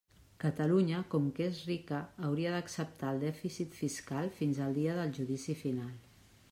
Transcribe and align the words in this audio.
Catalunya, 0.43 1.01
com 1.11 1.27
que 1.39 1.45
és 1.49 1.59
rica, 1.67 1.99
hauria 2.29 2.55
d'acceptar 2.55 3.13
el 3.17 3.21
dèficit 3.25 3.79
fiscal 3.83 4.35
fins 4.41 4.65
al 4.69 4.77
dia 4.83 4.97
del 5.01 5.17
judici 5.21 5.61
final. 5.65 5.97